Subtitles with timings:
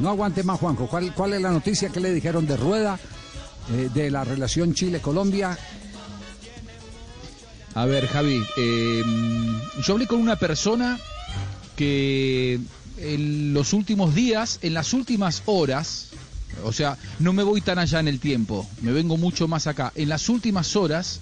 [0.00, 0.86] No aguante más, Juanjo.
[0.86, 2.98] ¿Cuál, es la noticia que le dijeron de Rueda,
[3.72, 5.58] eh, de la relación Chile-Colombia?
[7.74, 9.02] A ver, Javi, eh,
[9.82, 10.98] yo hablé con una persona
[11.76, 12.58] que
[12.96, 16.08] en los últimos días, en las últimas horas,
[16.64, 19.92] o sea, no me voy tan allá en el tiempo, me vengo mucho más acá.
[19.94, 21.20] En las últimas horas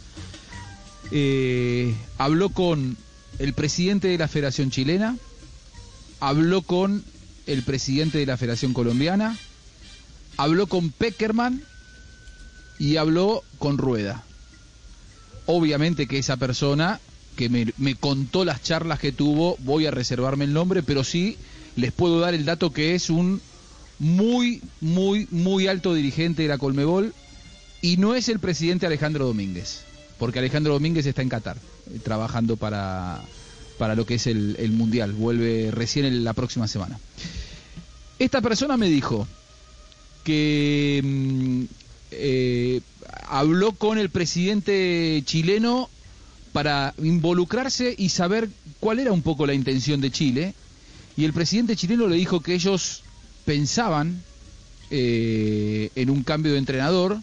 [1.10, 2.96] eh, habló con
[3.40, 5.16] el presidente de la Federación Chilena,
[6.20, 7.04] habló con
[7.48, 9.36] el presidente de la Federación Colombiana,
[10.36, 11.62] habló con Peckerman
[12.78, 14.22] y habló con Rueda.
[15.46, 17.00] Obviamente que esa persona
[17.36, 21.36] que me, contó las charlas que tuvo, voy a reservarme el nombre, pero sí
[21.76, 23.40] les puedo dar el dato que es un
[23.98, 27.14] muy, muy, muy alto dirigente de la Colmebol
[27.80, 29.84] y no es el presidente Alejandro Domínguez,
[30.18, 31.56] porque Alejandro Domínguez está en Qatar,
[31.92, 33.20] eh, trabajando para,
[33.78, 36.98] para lo que es el, el Mundial, vuelve recién en la próxima semana.
[38.18, 39.26] Esta persona me dijo
[40.24, 41.62] que mm,
[42.10, 42.80] eh,
[43.28, 45.88] habló con el presidente chileno
[46.52, 48.48] para involucrarse y saber
[48.80, 50.54] cuál era un poco la intención de Chile.
[51.16, 53.02] Y el presidente chileno le dijo que ellos
[53.44, 54.22] pensaban
[54.90, 57.18] eh, en un cambio de entrenador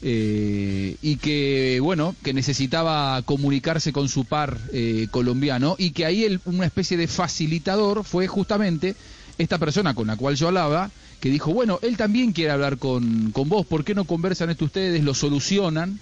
[0.00, 6.38] eh, y que, bueno, que necesitaba comunicarse con su par eh, colombiano y que ahí
[6.44, 8.94] una especie de facilitador fue justamente
[9.38, 13.30] esta persona con la cual yo hablaba, que dijo, bueno, él también quiere hablar con,
[13.32, 15.98] con vos, ¿por qué no conversan esto ustedes, lo solucionan?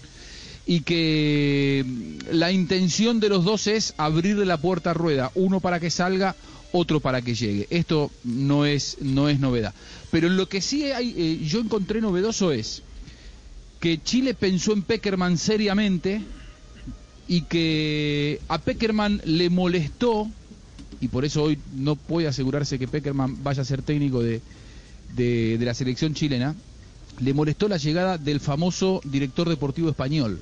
[0.67, 1.85] Y que
[2.33, 6.35] la intención de los dos es abrirle la puerta a rueda, uno para que salga,
[6.73, 7.67] otro para que llegue.
[7.71, 9.75] Esto no es, no es novedad.
[10.11, 12.83] Pero lo que sí hay, eh, yo encontré novedoso es
[13.81, 16.23] que Chile pensó en Peckerman seriamente
[17.29, 20.29] y que a Peckerman le molestó,
[21.07, 24.43] y por eso hoy no puede asegurarse que Peckerman vaya a ser técnico de,
[25.15, 26.57] de, la selección chilena,
[27.21, 30.41] le molestó la llegada del famoso director deportivo español,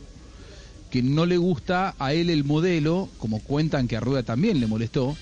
[0.91, 4.67] que no le gusta a él el modelo, como cuentan que a Rueda también le
[4.67, 5.15] molestó,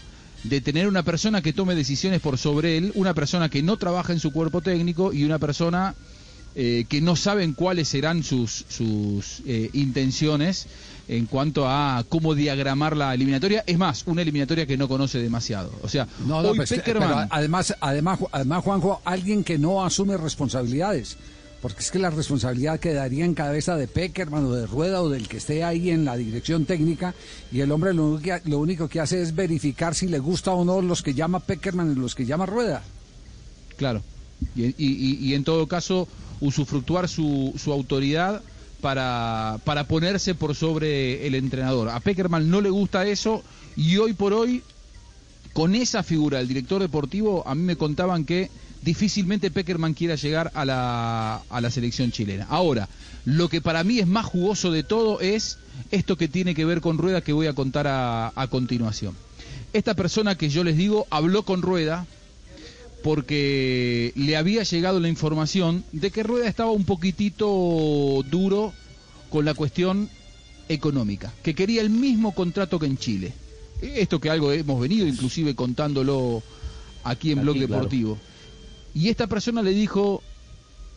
[0.45, 4.13] de tener una persona que tome decisiones por sobre él, una persona que no trabaja
[4.13, 5.97] en su cuerpo técnico y una persona
[6.55, 10.67] eh, que no saben cuáles serán sus, sus eh, intenciones
[11.09, 13.65] en cuanto a cómo diagramar la eliminatoria.
[13.67, 15.73] Es más, una eliminatoria que no conoce demasiado.
[15.83, 20.17] O sea, No, no, hoy pues, Peckerman- además, además, además, Juanjo, alguien que no asume
[20.17, 21.17] responsabilidades.
[21.61, 25.29] Porque es que la responsabilidad quedaría en cabeza de Peckerman o de Rueda o del
[25.29, 27.15] que esté ahí en la dirección técnica
[27.53, 30.83] y el hombre lo, lo único que hace es verificar si le gusta o no
[30.83, 32.83] los que llama Peckerman y los que llama Rueda.
[33.77, 34.03] Claro.
[34.57, 36.09] Y- y- y en todo caso,
[36.43, 38.43] usufructuar su, su autoridad
[38.81, 41.89] para, para ponerse por sobre el entrenador.
[41.89, 43.43] A Peckerman no le gusta eso
[43.77, 44.63] y hoy por hoy,
[45.55, 48.51] con esa figura, el director deportivo, a mí me contaban que
[48.83, 52.47] difícilmente Peckerman quiera llegar a la, a la selección chilena.
[52.51, 52.89] Ahora,
[53.25, 55.59] lo que para mí es más jugoso de todo es
[55.93, 59.15] esto que tiene que ver con Rueda que voy a contar a continuación.
[59.73, 62.07] Esta persona que yo les digo habló con Rueda,
[63.03, 67.47] porque le había llegado la información de que Rueda estaba un poquitito
[68.31, 68.73] duro
[69.31, 70.09] con la cuestión
[70.69, 73.33] económica, que quería el mismo contrato que en Chile.
[73.81, 76.43] Esto que algo hemos venido inclusive contándolo
[77.05, 77.73] aquí en Aquí, Blog claro.
[77.75, 78.19] Deportivo.
[78.95, 80.23] Y esta persona le dijo,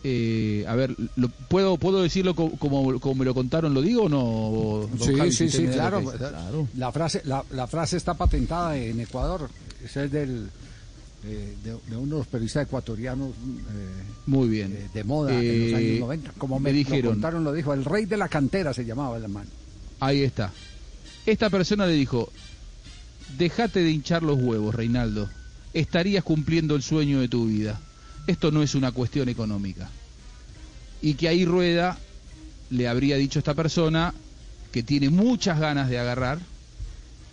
[0.04, 4.04] eh, a ver, lo- ¿puedo, ¿puedo decirlo co- como, como me lo contaron, lo digo
[4.04, 4.88] o no?
[5.04, 6.00] Sí, Javi, sí, sí, claro.
[6.12, 6.68] que- claro.
[6.78, 9.50] La frase, la, la frase está patentada en Ecuador.
[9.84, 10.50] Ese es del,
[11.26, 13.34] eh, de, de uno de los periodistas ecuatorianos eh,
[14.28, 14.74] Muy bien.
[14.74, 16.32] eh, de moda en los años 90.
[16.38, 17.74] Como me, me lo dijeron, contaron, lo dijo.
[17.74, 19.50] El rey de la cantera se llamaba el hermano.
[20.00, 20.52] Ahí está.
[21.26, 22.32] Esta persona le dijo,
[23.38, 25.30] déjate de hinchar los huevos, Reinaldo.
[25.74, 27.80] Estarías cumpliendo el sueño de tu vida.
[28.28, 29.90] Esto no es una cuestión económica.
[31.02, 31.98] Y que ahí Rueda
[32.70, 34.14] le habría dicho a esta persona
[34.72, 36.40] que tiene muchas ganas de agarrar,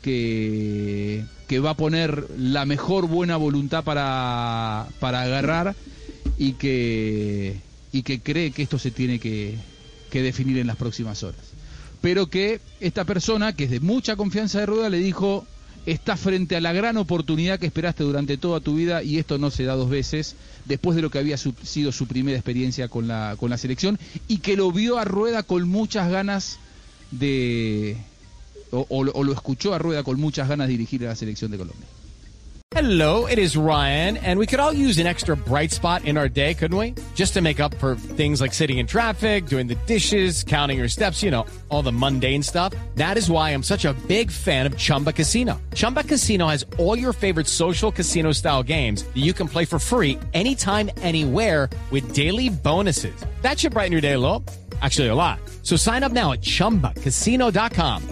[0.03, 1.25] que,
[1.65, 5.75] va a poner la mejor buena voluntad para, para agarrar
[6.39, 7.56] y que,
[7.93, 9.56] y que cree que esto se tiene que,
[10.11, 11.41] definir en las próximas horas.
[12.00, 15.47] Pero que esta persona, que es de mucha confianza de Rueda, le dijo,
[15.87, 19.50] estás frente a la gran oportunidad que esperaste durante toda tu vida y esto no
[19.50, 23.37] se da dos veces, después de lo que había sido su primera experiencia con la,
[23.38, 26.59] con la selección, y que lo vio a Rueda con muchas ganas
[27.11, 27.97] de...
[28.73, 31.51] o- o o lo escuchó a Rueda con muchas ganas de dirigir a la selección
[31.51, 31.87] de Colombia.
[32.75, 36.27] Hello, it is Ryan, and we could all use an extra bright spot in our
[36.27, 36.95] day, couldn't we?
[37.15, 40.89] Just to make up for things like sitting in traffic, doing the dishes, counting your
[40.89, 42.73] steps, you know, all the mundane stuff.
[42.95, 45.61] That is why I'm such a big fan of Chumba Casino.
[45.75, 49.79] Chumba Casino has all your favorite social casino style games that you can play for
[49.79, 53.15] free anytime, anywhere with daily bonuses.
[53.43, 54.43] That should brighten your day a little.
[54.81, 55.41] Actually, a lot.
[55.63, 58.12] So sign up now at chumbacasino.com.